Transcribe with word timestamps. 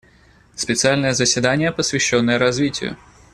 Специальное 0.55 1.13
заседание, 1.13 1.71
посвященное 1.71 2.39
развитию. 2.39 2.97